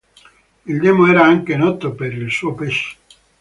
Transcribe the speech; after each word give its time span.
Il 0.65 0.79
demo 0.81 1.05
era 1.05 1.23
anche 1.25 1.55
noto 1.55 1.93
per 1.93 2.11
il 2.11 2.31
suo 2.31 2.55
pesce. 2.55 2.97